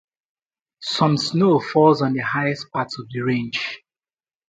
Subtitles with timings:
[0.81, 3.83] Some snow falls on the highest parts of the range.